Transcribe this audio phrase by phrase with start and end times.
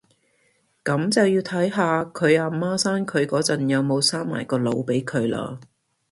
[0.83, 5.59] 噉就要睇下佢阿媽生佢嗰陣有冇生埋個腦俾佢喇